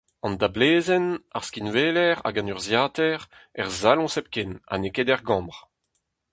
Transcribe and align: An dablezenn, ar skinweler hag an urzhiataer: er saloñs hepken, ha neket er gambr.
An 0.25 0.33
dablezenn, 0.41 1.07
ar 1.37 1.43
skinweler 1.47 2.15
hag 2.21 2.35
an 2.39 2.51
urzhiataer: 2.53 3.21
er 3.59 3.69
saloñs 3.79 4.15
hepken, 4.17 4.51
ha 4.69 4.75
neket 4.77 5.11
er 5.13 5.21
gambr. 5.27 5.57